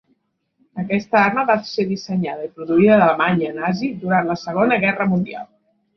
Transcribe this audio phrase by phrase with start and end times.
[0.83, 5.47] Aquesta arma va ser dissenyada i produïda a l'Alemanya nazi durant la Segona Guerra Mundial.